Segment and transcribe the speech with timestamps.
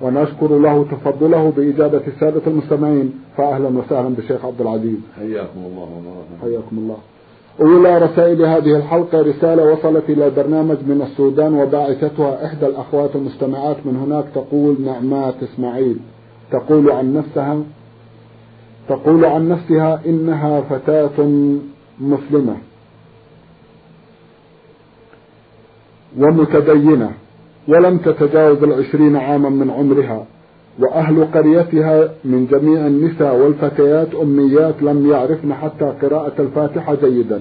[0.00, 3.12] ونشكر له تفضله بإجابة السادة المستمعين.
[3.36, 4.98] فأهلا وسهلا بالشيخ عبد العزيز.
[5.16, 6.96] حياكم الله وبارك حياكم الله.
[7.60, 13.76] أولى رسائل هذه الحلقة رسالة وصلت إلى البرنامج من السودان وباعثتها إحدى الأخوات المستمعات.
[13.84, 15.96] من هناك تقول نعمات إسماعيل.
[16.52, 17.62] تقول عن نفسها
[18.88, 21.48] تقول عن نفسها إنها فتاة
[22.00, 22.56] مسلمة
[26.18, 27.12] ومتدينة.
[27.68, 30.24] ولم تتجاوز العشرين عاما من عمرها
[30.78, 37.40] وأهل قريتها من جميع النساء والفتيات أميات لم يعرفن حتى قراءة الفاتحة جيدا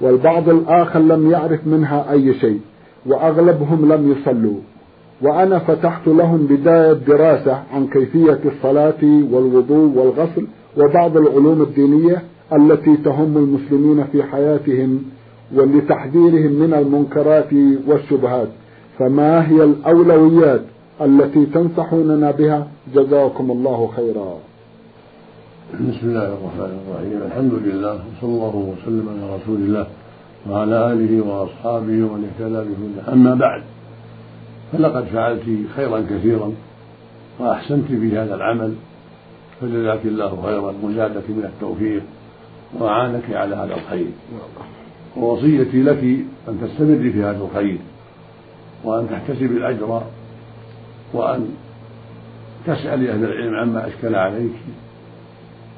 [0.00, 2.60] والبعض الآخر لم يعرف منها أي شيء
[3.06, 4.56] وأغلبهم لم يصلوا.
[5.22, 13.36] وأنا فتحت لهم بداية دراسة عن كيفية الصلاة والوضوء والغسل وبعض العلوم الدينية التي تهم
[13.36, 15.02] المسلمين في حياتهم
[15.56, 17.52] ولتحذيرهم من المنكرات
[17.88, 18.48] والشبهات.
[18.98, 20.60] فما هي الأولويات
[21.00, 24.38] التي تنصحوننا بها؟ جزاكم الله خيرا.
[25.74, 27.22] بسم الله الرحمن الرحيم.
[27.26, 29.86] الحمد لله وصلى الله وسلم على رسول الله
[30.50, 33.12] وعلى آله وأصحابه ومن اهتدى بهداه.
[33.12, 33.62] أما بعد
[34.72, 35.42] فلقد فعلت
[35.76, 36.52] خيرا كثيرا
[37.38, 38.74] وأحسنت في هذا العمل.
[39.60, 42.02] فجزاك الله خيرا وزادك من التوفيق
[42.80, 44.10] وأعانك على هذا الخير.
[45.16, 46.04] ووصيتي لك
[46.48, 47.78] أن تستمري في هذا الخير.
[48.84, 50.02] وأن تحتسب الأجر
[51.12, 51.54] وأن
[52.66, 54.52] تسألي أهل العلم عما أشكل عليك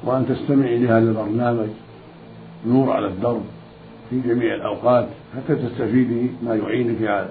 [0.03, 1.69] وأن تستمعي لهذا البرنامج
[2.67, 3.43] نور على الدرب
[4.09, 7.29] في جميع الأوقات حتى تستفيدي ما يعينك على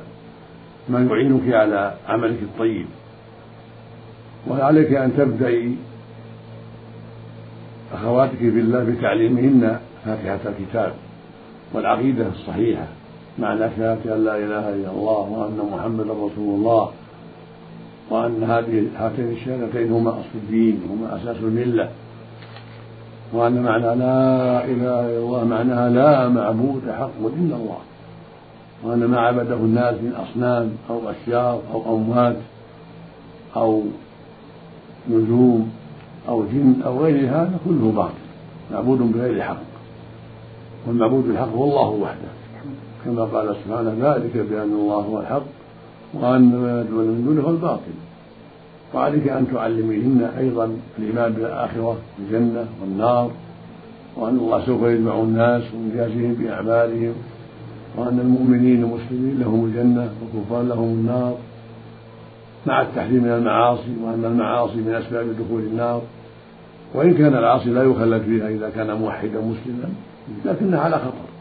[0.88, 2.86] ما يعينك على عملك الطيب.
[4.48, 5.74] وعليك أن تبدأي
[7.92, 10.92] أخواتك في الله بتعليمهن فاتحة الكتاب
[11.72, 12.86] والعقيدة الصحيحة.
[13.38, 16.90] معنى شهادة أن لا إله إلا الله وأن محمدا رسول الله
[18.10, 21.90] وأن هذه هاتين الشهادتين هما أصل الدين هما أساس الملة.
[23.32, 27.78] وأن معنى لا إله إلا الله معناها لا معبود حق إلا الله.
[28.82, 32.36] وأن ما عبده الناس من أصنام أو أشجار أو أموات
[33.56, 33.82] أو
[35.10, 35.72] نجوم
[36.28, 38.24] أو جن أو غير هذا كله باطل.
[38.72, 39.56] معبود بغير حق.
[40.86, 42.43] والمعبود بالحق هو الله وحده.
[43.04, 45.42] كما قال سبحانه ذلك بأن الله هو الحق
[46.14, 47.94] وأن ما يدعون من دونه هو الباطل.
[48.94, 53.30] وعليك أن تعلميهن أيضا الإيمان بالآخرة الجنة والنار
[54.16, 57.14] وأن الله سوف يجمع الناس ويجازيهم بأعمالهم
[57.96, 61.36] وأن المؤمنين المسلمين لهم الجنة والكفار لهم النار.
[62.66, 66.02] مع التحذير من المعاصي وأن المعاصي من أسباب دخول النار.
[66.94, 69.88] وإن كان العاصي لا يخلد فيها إذا كان موحدا مسلما
[70.44, 71.33] لكنها على خطر.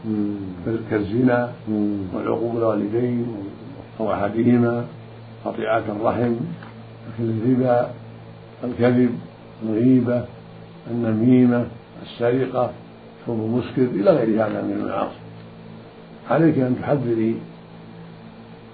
[0.90, 1.52] كالزنا
[2.14, 3.26] والعقوق الوالدين
[4.00, 4.84] أو أحدهما
[5.44, 6.34] قطيعة الرحم
[7.14, 7.90] أكل الربا
[8.64, 9.18] الكذب
[9.62, 10.24] الغيبة
[10.90, 11.66] النميمة
[12.02, 12.70] السرقة
[13.26, 15.24] شرب المسكر إلى غير هذا من المعاصي.
[16.30, 17.36] عليك أن تحذري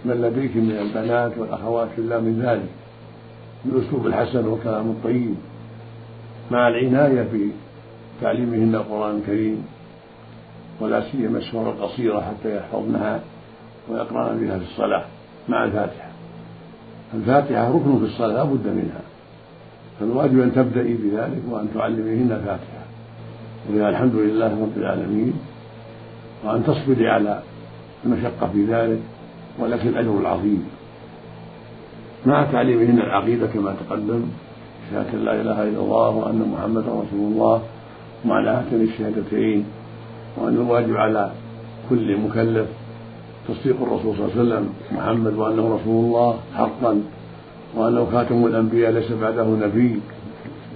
[0.05, 2.69] من لديك من البنات والأخوات في الله من ذلك
[3.65, 5.35] بالأسلوب الحسن والكلام الطيب
[6.51, 7.51] مع العناية في
[8.21, 9.65] تعليمهن القرآن الكريم.
[10.81, 13.21] ولا سيما السور القصيرة حتى يحفظنها
[13.89, 15.05] ويقرأن بها في الصلاة
[15.49, 16.11] مع الفاتحة.
[17.15, 19.01] الفاتحة ركن في الصلاة لا بد منها.
[20.01, 22.85] فالواجب أن تبدأي بذلك وأن تعلميهن الفاتحة.
[23.69, 25.33] ولله الحمد لله رب العالمين
[26.45, 27.43] وأن تصبري على
[28.05, 29.01] المشقة في ذلك
[29.59, 30.69] ولك الأجر العظيم.
[32.27, 34.23] مع تعليمهن العقيدة كما تقدم
[34.91, 37.63] شهادة لا إله إلا الله وأن محمدا رسول الله
[38.27, 39.65] وعلى هاتين الشهادتين
[40.41, 41.31] وأن الواجب على
[41.91, 42.67] كل مكلف
[43.49, 47.03] تصديق الرسول صلى الله عليه وسلم محمد وأنه رسول الله حقا
[47.77, 50.01] وأنه خاتم الأنبياء ليس بعده نبي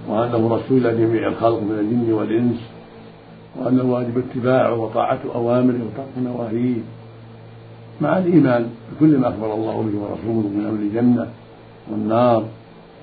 [0.09, 2.61] وأنه رسول جميع الخلق من الجن والإنس
[3.57, 6.77] وأن الواجب اتباعه وطاعة أوامره وترك نواهيه.
[8.01, 11.27] مع الإيمان بكل ما أخبر الله به ورسوله من أمر الجنة
[11.91, 12.45] والنار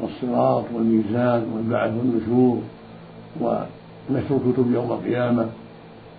[0.01, 2.57] والصراط والميزان والبعث والنشور
[3.41, 5.45] ونشر الكتب يوم القيامة.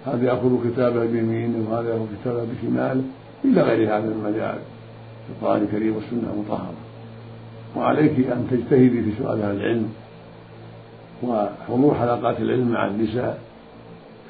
[0.06, 3.02] هذا يأخذ كتابة بيمينه وهذا يأخذ كتابة بشماله
[3.44, 4.54] إلى غير هذا مما جاء
[5.26, 6.74] في القرآن الكريم والسنة المطهرة
[7.76, 9.88] وعليك أن تجتهدي في سؤال أهل العلم.
[11.22, 13.38] وحضور حلقات العلم مع النساء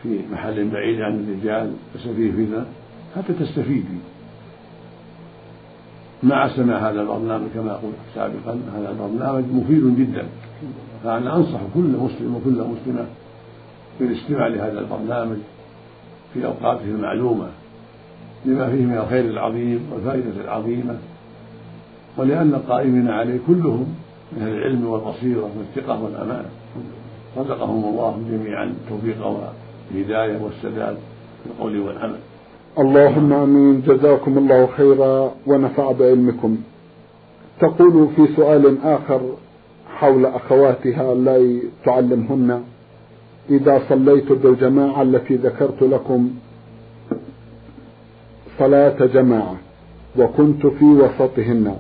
[0.03, 2.67] في محل بعيد عن الرجال ليس فيه فتنة
[3.17, 3.99] حتى تستفيدي.
[6.23, 10.27] مع سماع هذا البرنامج كما قلت سابقا هذا البرنامج مفيد جدا.
[11.05, 13.07] فأنا أنصح كل مسلم وكل مسلمة
[14.01, 15.37] بالاستماع لهذا البرنامج.
[16.35, 17.47] في أوقاته المعلومة
[18.45, 20.97] لما فيه من الخير العظيم والفائدة العظيمة.
[22.17, 23.87] ولأن القائمين عليه كلهم
[24.33, 26.49] من أهل العلم والبصيرة والثقة والأمانة
[27.37, 30.97] رزقهم الله جميعا التوفيق والهداية والسداد
[31.45, 32.19] في القول والعمل.
[32.79, 33.83] اللهم آمين.
[33.83, 36.57] جزاكم الله خيرا ونفع بعلمكم.
[37.61, 39.21] تقول في سؤال آخر
[39.95, 42.63] حول أخواتها لا تعلمهن.
[43.51, 46.31] إذا صليت بالجماعة التي ذكرت لكم
[48.59, 49.57] صلاة جماعة
[50.19, 51.77] وكنت في وسطهن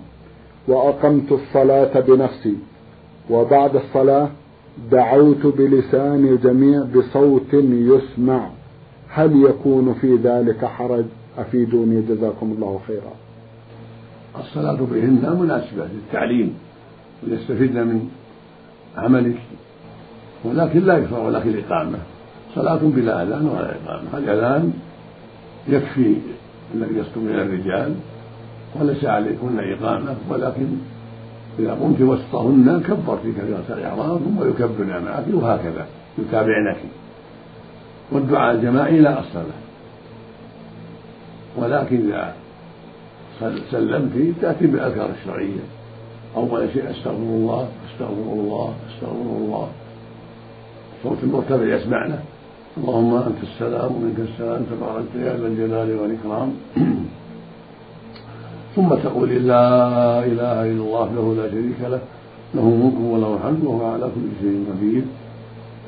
[0.68, 2.56] وأقمت الصلاة بنفسي
[3.30, 4.28] وبعد الصلاة
[4.90, 8.48] دعوت بلسان الجميع بصوت يسمع.
[9.08, 11.04] هل يكون في ذلك حرج؟
[11.38, 13.12] أفيدوني جزاكم الله خيرا.
[14.38, 16.54] الصلاة بهن مناسبة للتعليم
[17.22, 18.08] وليستفدن من
[18.96, 19.38] عملك.
[20.44, 21.98] ولكن لا يشرع لك الإقامة.
[22.54, 24.18] صلاة بلا أذان ولا إقامة.
[24.18, 24.72] الأذان
[25.68, 26.16] يكفي
[26.74, 27.94] الذي يصدر من الرجال
[28.80, 30.66] وليس عليكن إقامة ولكن
[31.58, 35.86] إذا قمت وسطهن كبرت كبيرة الإحرام ثم يكبرن معك وهكذا
[36.18, 36.76] يتابعنك.
[38.12, 39.62] والدعاء الجماعي لا أصل له.
[41.56, 42.34] ولكن إذا
[43.70, 45.64] سلمت تأتي بالأذكار الشرعية.
[46.36, 49.68] أول شيء أستغفر الله أستغفر الله أستغفر الله.
[51.02, 52.18] صوت المرتفع يسمعنا.
[52.78, 56.52] اللهم أنت السلام ومنك السلام تبارك يا ذا الجلال والإكرام.
[58.76, 59.66] ثم تقول لا
[60.30, 62.00] إله إلا الله له لا شريك له
[62.54, 65.02] له ملك وله الحمد وهو على كل شيء قدير.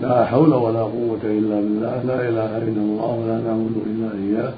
[0.01, 4.53] لا حول ولا قوة إلا بالله لا إله إلا الله ولا نعبد إلا إياه.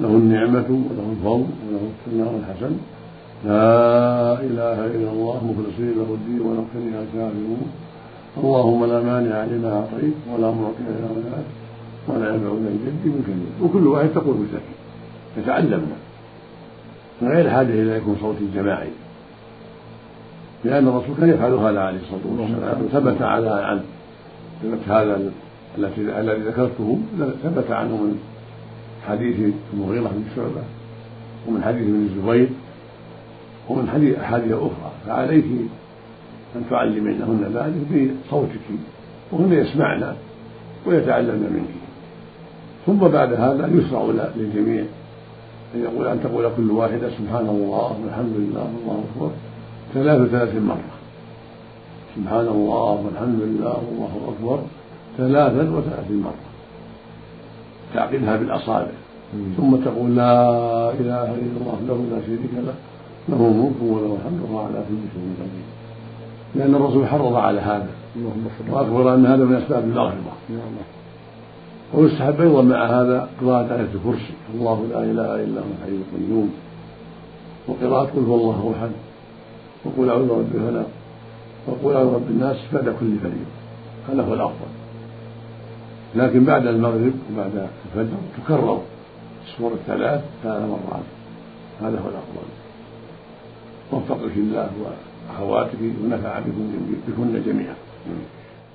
[0.00, 2.72] له النعمة وله الفضل وله الثناء الحسن.
[3.44, 3.70] لا
[4.48, 6.38] إله إلا الله مخلصين له الدين
[6.72, 7.87] كره الكافرون.
[8.38, 11.44] اللهم لا مانع لما أعطيت ولا معطي لما منعت
[12.08, 13.26] ولا ينفع ذا الجد منك
[13.62, 14.60] وكل واحد تقول مثله
[15.38, 15.96] يتعلمنا
[17.22, 18.88] من غير حاجة إلى يكون صوتي جماعي
[20.64, 22.88] لأن الرسول كان يفعل هذا عليه الصلاة والسلام.
[22.92, 23.82] ثبت على عنه
[24.62, 25.30] ثبت هذا
[25.98, 26.98] الذي ذكرته.
[27.42, 28.18] ثبت عنه من
[29.08, 30.62] حديث المغيرة بن شعبة
[31.48, 32.48] ومن حديث ابن الزبير
[33.68, 34.92] ومن حديث أحاديث أخرى.
[35.06, 35.44] فعليك
[36.58, 38.66] أن تعلمينهن ذلك بصوتك
[39.32, 40.14] وهن يسمعن
[40.86, 41.74] ويتعلمن منك.
[42.86, 44.02] ثم بعد هذا يشرع
[44.36, 44.84] للجميع
[45.74, 49.30] أن يقول أن تقول كل واحدة سبحان الله والحمد لله والله أكبر
[49.94, 50.94] ثلاث وثلاثين مرة.
[52.16, 54.58] سبحان الله والحمد لله والله أكبر
[55.18, 56.44] ثلاثا وثلاثين مرة.
[57.94, 58.90] تعقدها بالأصابع.
[59.56, 60.34] ثم تقول لا
[61.00, 62.74] إله إلا الله له لا شريك له
[63.28, 65.67] له الملك وله الحمد وهو على كل شيء قدير.
[66.54, 67.88] لأن الرسول حرض على هذا.
[68.70, 70.22] وأخبر أن هذا من أسباب المغفرة
[71.94, 74.32] ويستحب أيضا مع هذا قراءة آية الكرسي.
[74.54, 76.50] الله لا إله إلا هو الحي القيوم.
[77.68, 78.90] وقراءة قل هو الله أحد.
[79.84, 80.86] وقل أعوذ برب الفلق.
[81.66, 83.58] وقل أعوذ برب الناس بعد كل فريضة
[84.08, 84.70] هذا هو الأفضل.
[86.14, 88.80] لكن بعد المغرب وبعد الفجر تكرر.
[89.46, 91.04] السور الثلاث ثلاث مرات.
[91.80, 92.48] هذا هو الأفضل.
[93.92, 94.70] وفقك الله.
[95.28, 96.38] وأخواتك ونفع
[97.08, 97.74] بكن جميعا.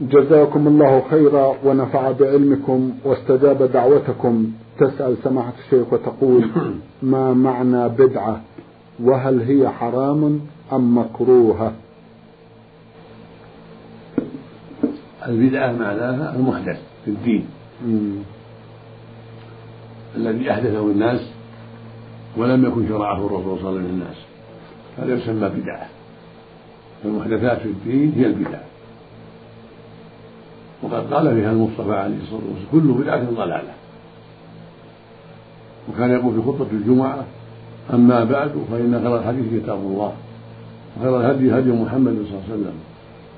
[0.01, 4.51] جزاكم الله خيرا ونفع بعلمكم واستجاب دعوتكم.
[4.79, 6.50] تسأل سماحة الشيخ وتقول
[7.13, 8.41] ما معنى بدعة؟
[9.03, 10.39] وهل هي حرام
[10.74, 11.74] أم مكروهة؟
[15.27, 17.45] البدعة معناها المحدث في الدين.
[20.15, 21.22] الذي أحدثه الناس
[22.38, 24.15] ولم يكن شرعه الرسول صلى الله عليه وسلم للناس.
[24.98, 25.88] هذا يسمى بدعة.
[27.05, 28.60] المحدثات في الدين هي البدع.
[30.83, 33.74] وقد قال فيها المصطفى عليه الصلاة والسلام كل بدعة ضلالة.
[35.89, 37.25] وكان يقول في خطبة الجمعة
[37.93, 40.13] أما بعد فإن خير الحديث كتاب الله
[40.98, 42.75] وخير الهدي هدي محمد صلى الله عليه وسلم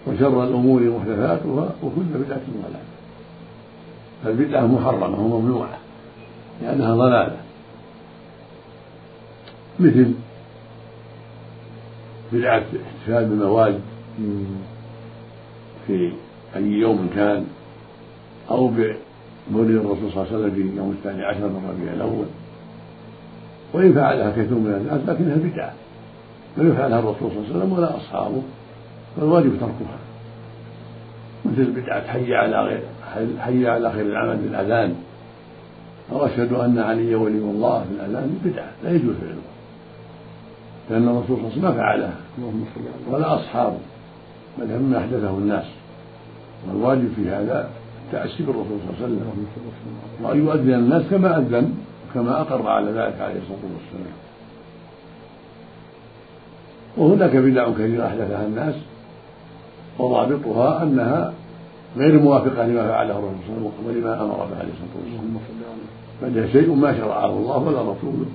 [0.07, 2.79] وشر الأمور محدثاتها وكل بدعة ضلالة.
[4.23, 5.77] فالبدعة محرمة وممنوعة
[6.61, 7.37] لأنها ضلالة.
[9.79, 10.11] مثل
[12.33, 13.81] بدعة احتفال بالموالد.
[15.87, 16.11] في
[16.55, 17.45] أي يوم كان
[18.51, 22.25] أو بمولد الرسول صلى الله عليه وسلم في يوم الثاني عشر من ربيع الأول.
[23.73, 25.73] وإن فعلها كثير من الناس لكنها بدعة.
[26.57, 28.41] لم يفعلها الرسول صلى الله عليه وسلم ولا أصحابه
[29.17, 29.97] فالواجب تركها.
[31.45, 32.81] مثل بدعة حي على غير
[33.39, 34.95] حي على خير العمل بالأذان.
[36.11, 39.41] أو أشهد أن علي ولي الله في الأذان بدعة لا يجوز فعله
[40.89, 42.13] لأن الرسول صلى الله عليه وسلم ما فعلها.
[43.11, 43.77] ولا أصحابه
[44.57, 45.65] بل مما أحدثه الناس.
[46.67, 47.69] والواجب في هذا
[48.05, 50.23] التأسي بالرسول صلى الله عليه وسلم.
[50.23, 51.73] وأن يؤذن الناس كما أذن
[52.13, 54.15] كما أقر على ذلك عليه الصلاة والسلام.
[56.97, 58.75] وهناك بدع كثيرة أحدثها الناس
[59.99, 61.33] وضابطها أنها
[61.97, 65.37] غير موافقة لما فعله الرسول صلى الله عليه وسلم ولما أمر به عليه الصلاة والسلام.
[66.21, 68.25] بل هي شيء ما شرعه الله ولا رسوله.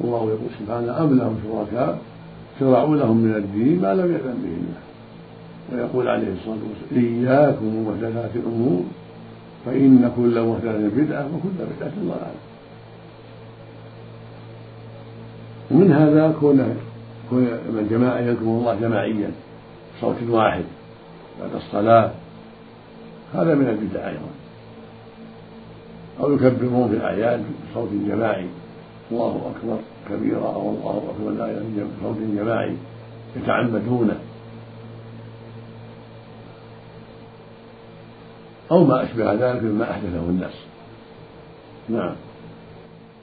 [0.00, 1.98] والله يقول سبحانه أم لهم شركاء؟
[2.60, 4.82] شرعوا لهم من الدين ما لم يأذن به الله.
[5.72, 8.82] ويقول عليه الصلاة والسلام إياكم ومحدثات الأمور
[9.66, 12.40] فإن كل محدثة بدعة وكل بدعة ضلالة.
[15.70, 16.76] ومن هذا كون
[17.30, 19.30] كون الجماعة يذكر الله جماعيا
[19.98, 20.64] بصوت واحد
[21.40, 22.10] بعد الصلاة.
[23.34, 24.30] هذا من البدع أيضا.
[26.20, 28.46] أو يكبرون في الأعياد بصوت جماعي.
[29.12, 29.78] الله أكبر
[30.10, 31.62] كبيرا أو الله أكبر لا
[32.00, 32.76] بصوت جماعي
[33.36, 34.16] يتعمدونه
[38.70, 40.54] أو ما أشبه ذلك مما أحدثه الناس.
[41.88, 42.14] نعم.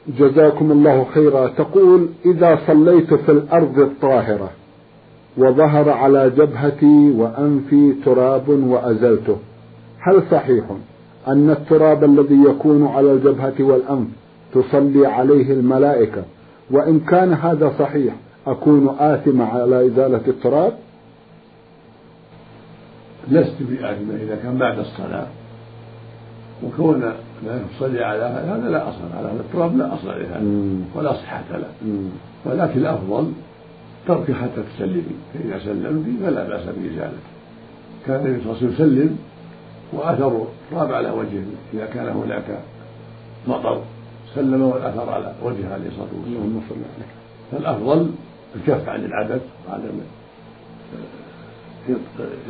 [0.08, 1.48] جزاكم الله خيرا.
[1.48, 4.50] تقول إذا صليت في الأرض الطاهرة
[5.38, 9.38] وظهر على جبهتي وأنفي تراب وأزلته
[10.00, 10.66] هل صحيح
[11.28, 14.19] أن التراب الذي يكون على الجبهة والأنف
[14.54, 16.24] تصلي عليه الملائكة.
[16.72, 18.14] وإن كان هذا صحيح
[18.48, 20.74] أكون آثم على إزالة التراب؟
[23.28, 25.28] لست بآثمة إذا كان بعد الصلاة.
[26.64, 27.02] وكون
[27.46, 30.44] لا تصلي على هذا لا أصل على هذا التراب لا أصل لهذا
[30.96, 31.70] ولا صحة له.
[32.46, 33.32] ولكن الأفضل
[34.08, 35.04] ترك حتى تسلمي
[35.34, 37.18] فإذا سلمت فلا بأس بإزالته
[38.08, 39.18] كان النبي صلى الله عليه وسلم يسلم
[39.94, 41.46] وأثر التراب على وجهه.
[41.74, 42.60] إذا كان هناك
[43.48, 43.82] مطر
[44.36, 46.62] سلم والأثر على وجهه عليه الصلاة والسلام
[47.52, 48.12] فالأفضل
[48.56, 50.00] الكف عن العبث وعدم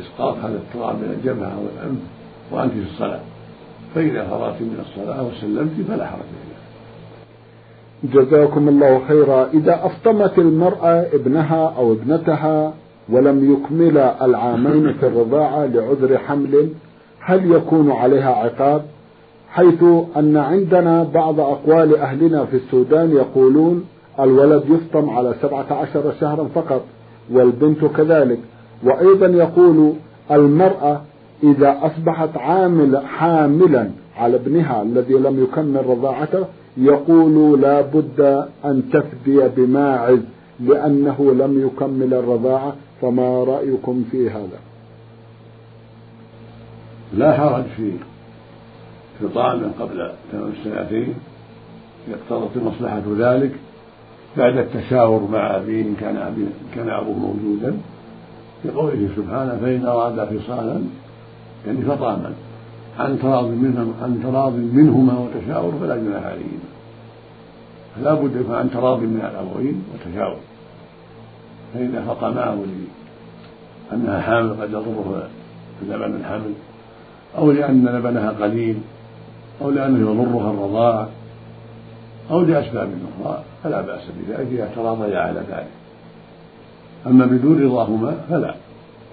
[0.00, 1.98] إسقاط هذا التراب من الجبهة والأنف
[2.50, 3.20] وأنت في الصلاة.
[3.94, 6.20] فإذا فرغت من الصلاة وسلمت فلا حرج
[8.04, 9.46] جزاكم الله خيرا.
[9.54, 12.74] إذا أفطمت المرأة ابنها أو ابنتها
[13.08, 16.70] ولم يكمل العامين في الرضاعة لعذر حمل
[17.20, 18.82] هل يكون عليها عقاب؟
[19.50, 19.84] حيث
[20.16, 23.84] أن عندنا بعض أقوال أهلنا في السودان يقولون
[24.20, 26.82] الولد يفطم على سبعة عشر شهرا فقط
[27.32, 28.38] والبنت كذلك.
[28.84, 29.92] وأيضا يقول
[30.30, 31.00] المرأة
[31.42, 36.44] إذا أصبحت عامل حاملا على ابنها الذي لم يكمل رضاعته
[36.76, 40.18] يقول لا بد أن تفدي بماعز
[40.60, 44.58] لأنه لم يكمل الرضاعة فما رأيكم في هذا؟
[47.12, 47.92] لا حرج في
[49.20, 51.14] فطام قبل تمام السنتين
[52.10, 53.52] اقتضت مصلحة ذلك
[54.36, 57.76] بعد التشاور مع أبيه إن كان أبيه كان أبوه موجودا
[58.64, 60.80] لقوله سبحانه فإن أراد فصالا
[61.66, 62.32] يعني فطاما
[62.98, 66.70] عن تراض منهم عن تراض منهما وتشاور فلا جناح عليهما.
[67.96, 70.36] فلا بد يكون عن تراض من الأبوين وتشاور
[71.74, 72.56] فإذا فطماه
[73.90, 75.28] لأنها حامل قد يضره
[75.88, 76.52] لبن الحمل
[77.38, 78.76] أو لأن لبنها قليل
[79.60, 81.08] أو لأنه يضرها الرضاع
[82.30, 82.90] أو لأسباب
[83.20, 85.68] أخرى فلا بأس بذلك إذا تراضيا على ذلك.
[87.06, 88.54] أما بدون رضاهما فلا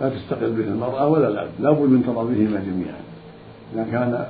[0.01, 2.99] لا تستقل به المرأة ولا الأب لا بد من تراضيهما جميعا
[3.73, 4.25] إذا كان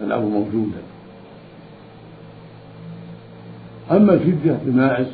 [0.00, 0.82] الأب موجودا.
[3.90, 5.06] أما الفدية بماعز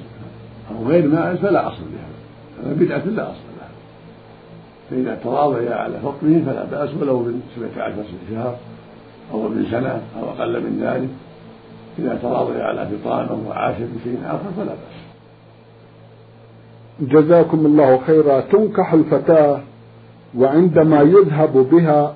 [0.71, 3.69] أو غير ماعز فلا أصل لها هذا بدعة لا أصل لها.
[4.91, 8.57] فإذا تراضيا على فطره فلا بأس ولو من سبعة عشر شهر
[9.33, 11.09] أو من سنة أو أقل من ذلك
[11.99, 15.03] إذا تراضيا على فطام أو عاش بشيء آخر فلا بأس.
[17.01, 18.41] جزاكم الله خيرا.
[18.41, 19.61] تنكح الفتاة
[20.39, 22.15] وعندما يذهب بها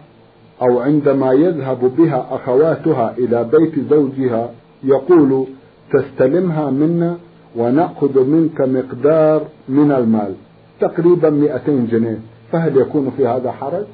[0.63, 4.51] أو عندما يذهب بها أخواتها إلى بيت زوجها
[4.85, 5.47] يقول
[5.93, 7.17] تستلمها منا
[7.57, 10.35] ونأخذ منك مقدار من المال.
[10.81, 12.19] تقريبا 200 جنيه.
[12.53, 13.85] فهل يكون في هذا حرج؟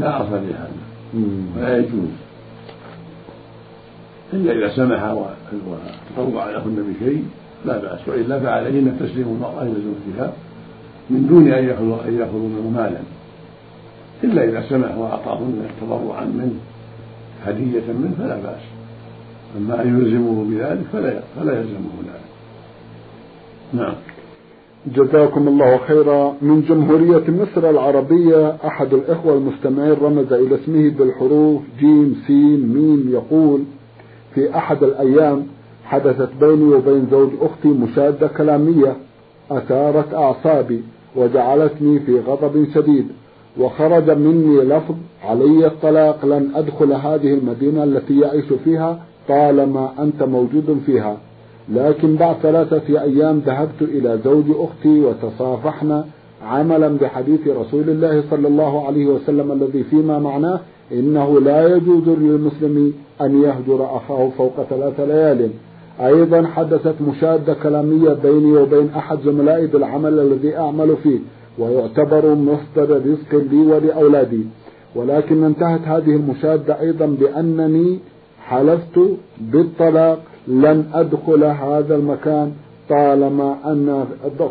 [0.00, 0.70] لا أصل لهذا.
[1.56, 2.27] ولا يجوز.
[4.32, 7.24] إلا إذا سمح وتطوع لهن بشيء
[7.64, 8.08] لا بأس.
[8.08, 10.32] وإلا فعليهن تسليم المرأة إلى زوجها
[11.10, 11.64] من دون أن
[12.18, 13.00] يأخذوا منه مالا.
[14.24, 16.54] إلا إذا سمح وأعطاهن تضرعا منه
[17.44, 18.62] هدية منه فلا بأس.
[19.56, 22.28] أما أن يلزمه بذلك فلا فلا يلزمه ذلك.
[23.72, 23.94] نعم.
[24.86, 26.34] جزاكم الله خيرا.
[26.42, 33.60] من جمهورية مصر العربية أحد الإخوة المستمعين رمز إلى اسمه بالحروف جيم سين ميم يقول
[34.34, 35.46] في أحد الأيام
[35.84, 38.96] حدثت بيني وبين زوج أختي مشادة كلامية
[39.50, 40.82] أثارت أعصابي
[41.16, 43.06] وجعلتني في غضب شديد
[43.60, 44.94] وخرج مني لفظ
[45.24, 51.16] علي الطلاق لن أدخل هذه المدينة التي يعيش فيها طالما أنت موجود فيها
[51.68, 56.04] لكن بعد ثلاثة أيام ذهبت إلى زوج أختي وتصافحنا
[56.46, 60.60] عملا بحديث رسول الله صلى الله عليه وسلم الذي فيما معناه
[60.92, 65.50] إنه لا يجوز للمسلم أن يهجر أخاه فوق ثلاث ليال.
[66.00, 71.18] أيضا حدثت مشادة كلامية بيني وبين أحد زملائي بالعمل الذي أعمل فيه
[71.58, 74.46] ويعتبر مصدر رزق لي ولأولادي.
[74.94, 77.98] ولكن انتهت هذه المشادة أيضا بأنني
[78.42, 79.00] حلفت
[79.40, 82.52] بالطلاق لن أدخل هذا المكان
[82.88, 84.06] طالما أن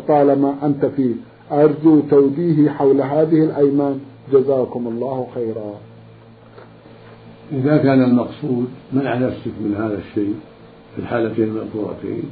[0.08, 1.14] طالما أنت فيه.
[1.52, 4.00] أرجو توجيهي حول هذه الأيمان.
[4.32, 5.87] جزاكم الله خيرا.
[7.52, 10.34] إذا كان المقصود منع نفسك من هذا الشيء
[10.94, 12.22] في الحالتين المذكورتين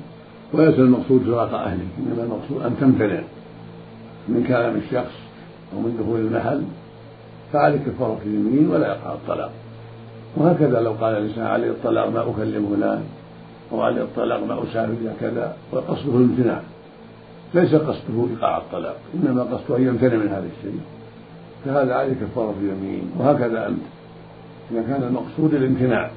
[0.52, 3.20] وليس المقصود فراق أهلك إنما المقصود أن تمتنع
[4.28, 5.14] من كلام الشخص
[5.75, 6.62] أو من دخول المحل
[7.52, 9.52] فعليك كفارة اليمين ولا يقع الطلاق.
[10.37, 13.04] وهكذا لو قال الإنسان عليه الطلاق ما أكلم فلان
[13.73, 16.61] أو عليه الطلاق ما أسافر إلى كذا وقصده الامتناع
[17.54, 20.80] ليس قصده إيقاع الطلاق إنما قصده أن يمتنع من هذا الشيء.
[21.64, 23.95] فهذا عليه كفارة اليمين وهكذا أنت.
[24.70, 26.11] إذا كان المقصود الامتناع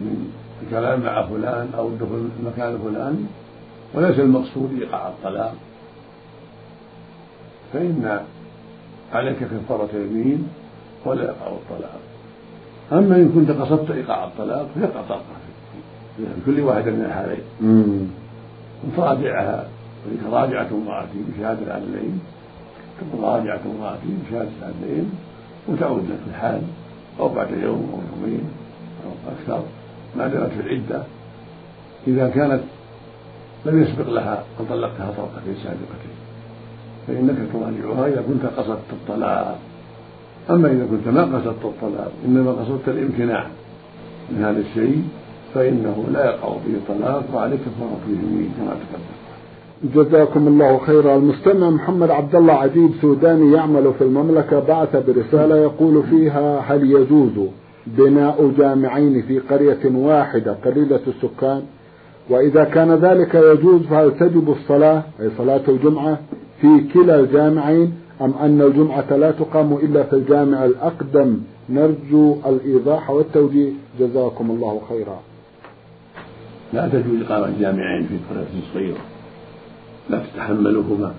[0.00, 3.26] من الكلام مع فلان أو الدخول مكان فلان
[3.94, 5.54] وليس المقصود إيقاع الطلاق.
[7.72, 8.20] فإن
[9.12, 10.48] عليك كفارة يمين
[11.04, 12.00] ولا يقع الطلاق.
[12.92, 15.24] أما إن كنت قصدت إيقاع الطلاق فيقع طلاق
[16.16, 17.42] في كل واحدة من الحالين.
[18.84, 19.68] وتراجعها
[20.30, 22.20] راجعة امرأتي بشهادة العدلين
[23.22, 25.10] راجعة امرأتي بشهادة العدلين
[25.68, 26.62] وتعود لك الحال.
[27.20, 28.44] أو بعد يوم أو يومين
[29.04, 29.64] أو أكثر
[30.16, 31.02] ما دامت في العدة.
[32.06, 32.60] إذا كانت
[33.66, 36.18] لم يسبق لها أن طلقتها طلقتين سابقتين
[37.06, 39.58] فإنك تراجعها إذا كنت قصدت الطلاق.
[40.50, 43.46] أما إذا كنت ما قصدت الطلاق إنما قصدت الامتناع
[44.30, 45.04] من هذا الشيء
[45.54, 49.17] فإنه لا يقع به طلاق وعليك كفارة اليمين كما تقدم.
[49.84, 56.02] جزاكم الله خيرا المستمع محمد عبد الله عجيب سوداني يعمل في المملكة بعث برسالة يقول
[56.02, 57.48] فيها هل يجوز
[57.86, 61.62] بناء جامعين في قرية واحدة قليلة السكان؟
[62.30, 66.18] وإذا كان ذلك يجوز فهل تجب الصلاة أي صلاة الجمعة
[66.60, 71.38] في كلا الجامعين أم أن الجمعة لا تقام إلا في الجامع الأقدم؟
[71.70, 73.70] نرجو الإيضاح والتوجيه.
[74.00, 75.20] جزاكم الله خيرا.
[76.72, 79.17] لا تجوز إقامة جامعين في قرية صغيرة.
[80.10, 81.14] لا تتحملهما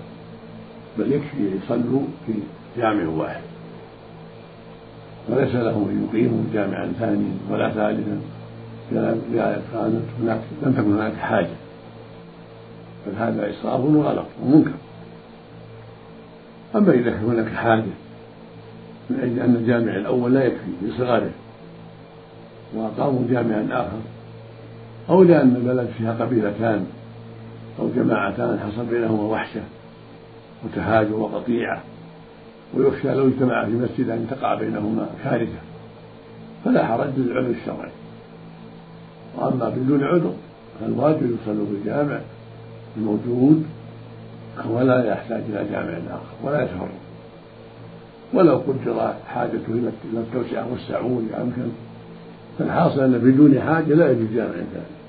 [0.98, 2.32] بل يكفي يصلوا في
[2.76, 3.42] جامع واحد.
[5.28, 8.20] وليس لهم أن يقيموا جامعا ثانيا ولا ثالثا
[8.92, 9.18] إذا
[9.72, 11.56] كانت هناك لم تكن هناك حاجة.
[13.06, 14.70] بل هذا إسراف وغلط ومنكر.
[16.76, 17.92] أما إذا كان هناك حاجة
[19.10, 21.30] من أجل أن الجامع الأول لا يكفي لصغاره
[22.74, 23.98] وأقاموا جامعا آخر
[25.10, 26.86] أو لأن البلد فيها قبيلتان
[27.80, 29.60] أو جماعتان حصل بينهما وحشة
[30.64, 31.80] وتهاجر وقطيعة
[32.74, 35.58] ويخشى لو اجتمع في مسجد أن تقع بينهما كارثة
[36.64, 37.90] فلا حرج للعذر الشرعي.
[39.36, 40.34] وأما بدون عذر
[40.80, 42.20] فالواجب يصلوا في الجامع
[42.96, 43.64] الموجود
[44.68, 47.00] ولا يحتاج إلى جامع آخر ولا يتفرق.
[48.34, 51.68] ولو قدر حاجته إلى التوسعة والسعود أمكن
[52.58, 54.99] فالحاصل أن بدون حاجة لا يجوز جامع ثاني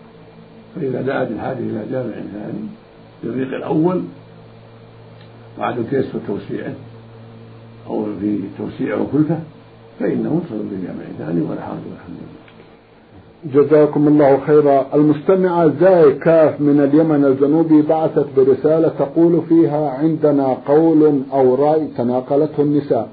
[0.76, 2.68] فإذا دعت الحاجة إلى جامع ثاني
[3.24, 4.02] للريق الأول
[5.60, 6.74] وعدم تيسر توسيعه
[7.88, 9.40] أو في توسيعه وكلفة
[10.00, 12.42] فإنه يصل بجامع ثاني ولا حرج والحمد لله
[13.46, 14.86] جزاكم الله خيرا.
[14.94, 22.62] المستمعة زاي كاف من اليمن الجنوبي بعثت برسالة تقول فيها عندنا قول أو رأي تناقلته
[22.64, 23.10] النساء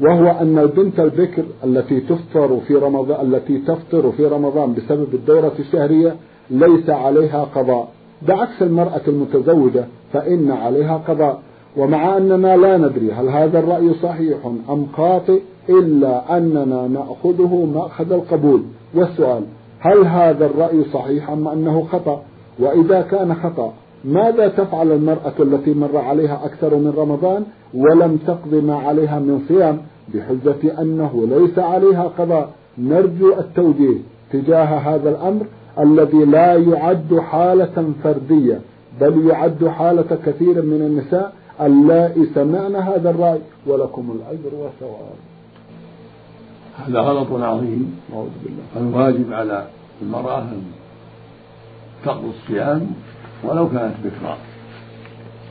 [0.00, 6.16] وهو أن البنت البكر التي تفطر في رمضان التي تفطر في رمضان بسبب الدورة الشهرية
[6.50, 7.88] ليس عليها قضاء.
[8.28, 11.40] بعكس المرأة المتزوجة فإن عليها قضاء.
[11.76, 14.38] ومع أننا لا ندري هل هذا الرأي صحيح
[14.70, 18.62] أم خاطئ إلا أننا نأخذه مأخذ القبول.
[18.94, 19.42] والسؤال
[19.80, 22.22] هل هذا الرأي صحيح أم أنه خطأ؟
[22.58, 23.72] وإذا كان خطأ
[24.04, 29.78] ماذا تفعل المرأة التي مر عليها أكثر من رمضان ولم تقض ما عليها من صيام
[30.14, 33.98] بحجة أنه ليس عليها قضاء؟ نرجو التوجيه
[34.32, 35.46] تجاه هذا الأمر.
[35.78, 38.60] الذي لا يعد حالة فردية
[39.00, 45.16] بل يعد حالة كثير من النساء اللائي سمعن هذا الرأي ولكم الأجر والثواب.
[46.86, 48.88] هذا غلط عظيم أعوذ بالله.
[48.88, 49.66] الواجب على
[50.02, 50.62] المرأة أن
[52.04, 52.86] تقضي الصيام
[53.44, 54.36] ولو كانت بكرا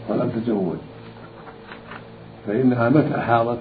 [0.10, 0.78] ولم تزوج
[2.48, 3.60] فإنها متى حاضت؟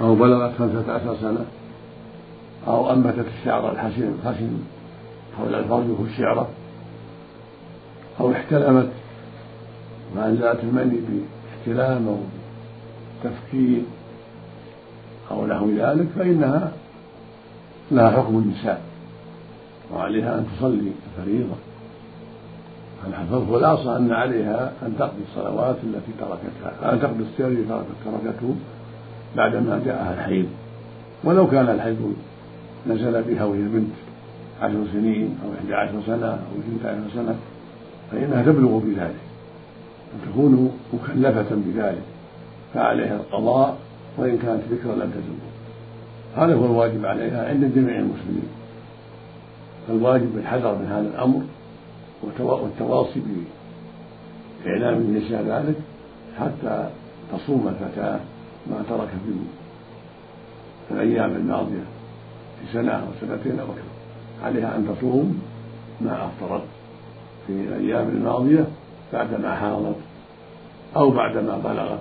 [0.00, 1.44] أو بلغت خمسة عشر سنة؟
[2.68, 4.58] أو أنبتت الشعر الحسن الخشن
[5.38, 6.48] حول الفرج الشعرة
[8.20, 8.88] أو احتلمت
[10.16, 12.16] وأنزلت المني باحتلام أو
[13.24, 13.82] تفكير
[15.30, 16.72] أو نحو ذلك فإنها
[17.90, 18.82] لها حكم النساء
[19.94, 21.54] وعليها أن تصلي الفريضة
[23.30, 28.54] فالخلاصة أن عليها أن تقضي الصلوات التي تركتها أن تقضي الصيام الذي تركته
[29.36, 30.46] بعدما جاءها الحيض.
[31.24, 32.14] ولو كان الحيض
[32.86, 34.07] نزل بها وهي بنت.
[34.62, 37.36] عشر سنين أو إحدى عشر سنة أو اثنتا عشر سنة
[38.10, 39.20] فإنها تبلغ بذلك.
[40.14, 42.02] أن تكون مكلفة بذلك.
[42.74, 43.76] فعليها القضاء
[44.16, 45.38] وإن كانت ذكرى لم تزل
[46.36, 48.48] هذا هو الواجب عليها عند جميع المسلمين.
[49.88, 51.42] فالواجب الحذر من هذا الأمر
[52.38, 53.22] والتواصي
[54.64, 55.76] بإعلام النساء ذلك
[56.38, 56.88] حتى
[57.32, 58.20] تصوم الفتاة
[58.70, 59.08] ما ترك
[60.88, 61.84] في الأيام الماضية
[62.60, 63.87] في سنة أو سنتين أو أكثر.
[64.44, 65.40] عليها أن تصوم
[66.00, 66.62] ما أفطرت
[67.46, 68.64] في الأيام الماضية
[69.12, 69.96] بعدما حاضت
[70.96, 72.00] أو بعدما بلغت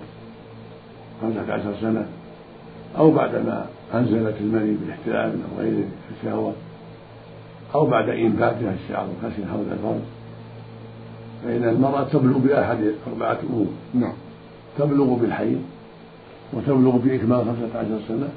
[1.21, 2.05] خمسة عشر سنة
[2.97, 6.53] أو بعدما أنزلت المني بالاحتلام أو غيره في الشهوة
[7.75, 10.01] أو بعد إنباتها الشعر الخشن حول الفرج.
[11.43, 13.67] فإن المرأة تبلغ بأحد أربعة أمور.
[13.93, 14.13] نعم.
[14.77, 15.61] تبلغ بالحيض
[16.53, 18.29] وتبلغ بإكمال خمسة عشر سنة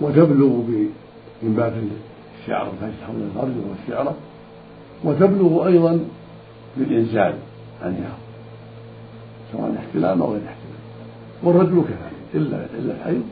[0.00, 0.60] وتبلغ
[1.42, 1.72] بإنبات
[2.42, 3.52] الشعر الخشن حول الفرج
[3.96, 4.12] وهو
[5.04, 6.00] وتبلغ أيضا
[6.76, 7.34] بالإنزال
[7.82, 8.12] عنها
[9.52, 10.74] سواء احتلام أو غير احتلام
[11.42, 13.22] والرجل كذلك إلا إلا الحيض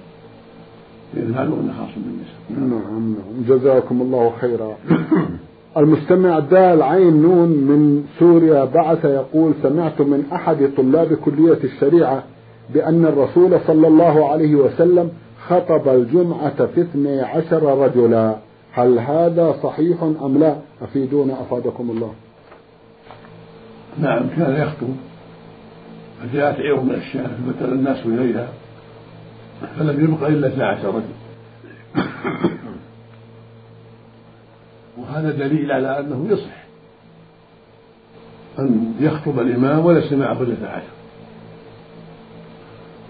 [1.17, 2.71] أن خاص بالنساء.
[2.71, 3.15] نعم
[3.49, 4.77] جزاكم الله خيرا.
[5.77, 12.23] المستمع دال عين نون من سوريا بعث يقول سمعت من أحد طلاب كلية الشريعة
[12.75, 15.11] بأن الرسول صلى الله عليه وسلم
[15.49, 18.37] خطب الجمعة في اثني عشر رجلا.
[18.73, 22.15] هل هذا صحيح أم لا؟ أفيدونا أفادكم الله.
[23.99, 24.89] نعم كان يخطب
[26.23, 28.49] فجاءت عير من الشام فبدل الناس إليها.
[29.79, 31.15] فلم يبق إلا اثنا عشر رجل.
[34.99, 36.63] وهذا دليل على أنه يصح
[38.59, 40.93] أن يخطب الإمام وليس معه إلا اثنا عشر.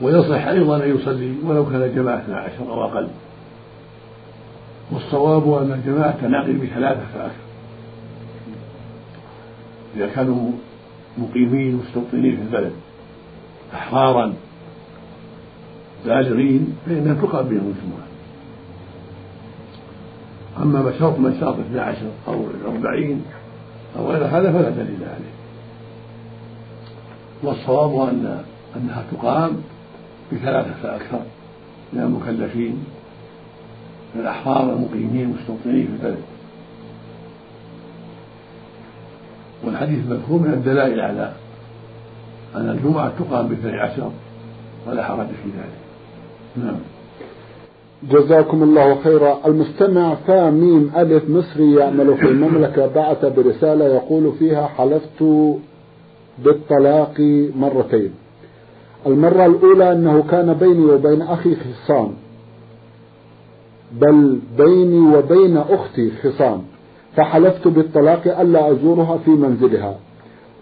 [0.03, 3.09] ويصح أيضا أن يصلي ولو كان جماعة اثنا عشر أو أقل.
[4.93, 7.43] والصواب أن الجماعة تنعقد بثلاثة فأكثر.
[9.97, 10.53] إذا كانوا
[11.19, 12.73] مقيمين مستوطنين في البلد
[13.75, 14.35] أحرارا
[16.05, 18.07] بالغين فإنها تقام بهم الجمعة
[20.63, 23.23] أما بشرط من شرط اثنى عشر أو أربعين
[23.99, 25.33] أو غير هذا فلا دليل عليه.
[27.43, 28.45] والصواب أن
[28.77, 29.63] أنها تقام
[30.33, 31.21] بثلاثة فأكثر
[31.93, 32.85] من المكلفين.
[34.15, 36.23] من الأحرار المقيمين المستوطنين في البلد.
[39.65, 41.33] والحديث المذكور من الدلائل على
[42.57, 44.11] أن الجمعة تقام باثني عشر
[44.87, 45.83] ولا حرج في ذلك.
[46.57, 46.79] نعم.
[48.11, 49.39] جزاكم الله خيرا.
[49.47, 55.25] المستمع فا ميم ألف مصري يعمل في المملكة بعث برسالة يقول فيها حلفت
[56.39, 57.21] بالطلاق
[57.57, 58.11] مرتين.
[59.07, 62.13] المرة الأولى أنه كان بيني وبين أخي خصام.
[64.01, 66.63] بل بيني وبين أختي خصام
[67.17, 69.97] فحلفت بالطلاق ألا أزورها في منزلها.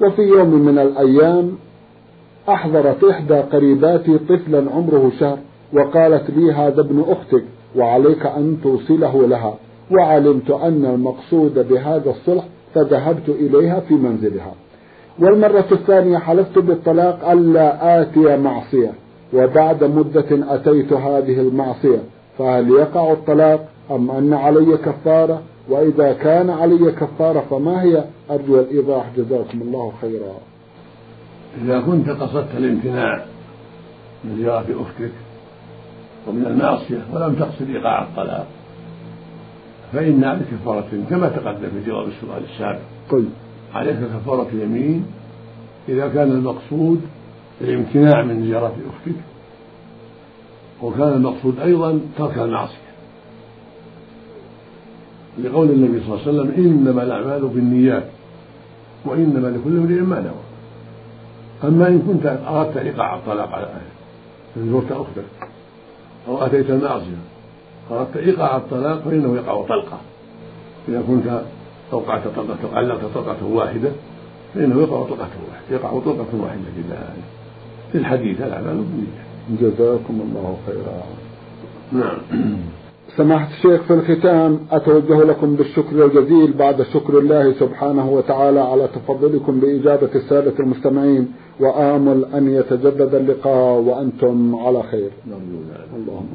[0.03, 1.53] وفي يوم من الأيام
[2.49, 5.39] أحضرت إحدى قريباتي طفلا عمره شهر
[5.73, 7.45] وقالت لي هذا ابن أختك
[7.77, 9.55] وعليك أن توصله لها
[9.91, 14.53] وعلمت أن المقصود بهذا الصلح فذهبت إليها في منزلها.
[15.19, 18.93] والمرة الثانية حلفت بالطلاق ألا آتي معصية
[19.35, 21.99] وبعد مدة أتيت هذه المعصية.
[22.39, 29.07] فهل يقع الطلاق أم أن علي كفارة؟ وإذا كان علي كفارة فما هي أرجو الإيضاح؟
[29.17, 30.35] جزاكم الله خيرا.
[31.65, 33.25] إذا كنت قصدت الامتناع
[34.25, 35.13] من زيارة أختك
[36.29, 38.47] ومن المعصية ولم تقصد إيقاع الطلاق
[39.93, 42.81] فإن عليك كفارة كما تقدم في جواب السؤال السابق.
[43.11, 43.31] طيب.
[43.75, 45.07] عليك كفارة يمين
[45.89, 47.01] إذا كان المقصود
[47.61, 49.21] الامتناع من زيارة أختك
[50.83, 52.91] وكان المقصود أيضا ترك المعصية.
[55.39, 58.05] لقول النبي صلى الله عليه وسلم إنما الأعمال بالنيات
[59.05, 60.51] وإنما لكل امرئ ما نوى.
[61.65, 65.49] أما إن كنت أردت إيقاع الطلاق على أهله زرت أختك
[66.29, 67.21] أو أتيت المعصية
[67.91, 69.99] أردت إيقاع الطلاق فإنه يقع طلقة.
[70.89, 71.43] إذا كنت
[71.93, 73.91] أوقعت طلقة علقت طلقة واحدة
[74.55, 76.63] فإنه يقع طلقة واحدة يقع طلقة واحدة
[77.93, 79.30] في الحديث الأعمال بالنية
[79.61, 81.03] جزاكم الله خيرا.
[81.93, 82.19] نعم.
[83.17, 89.61] سماحة الشيخ في الختام أتوجه لكم بالشكر الجزيل بعد شكر الله سبحانه وتعالى على تفضلكم
[89.61, 95.11] بإجابة السادة المستمعين وآمل أن يتجدد اللقاء وأنتم على خير.
[95.97, 96.27] اللهم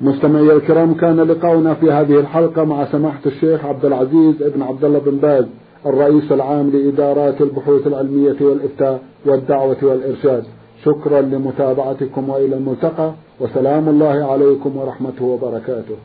[0.00, 4.98] مستمعي الكرام كان لقاؤنا في هذه الحلقة مع سماحة الشيخ عبد العزيز بن عبد الله
[4.98, 5.44] بن باز
[5.86, 10.44] الرئيس العام لإدارات البحوث العلمية والإفتاء والدعوة والإرشاد.
[10.84, 15.96] شكرا لمتابعتكم وإلى الملتقى وسلام الله عليكم ورحمته وبركاته.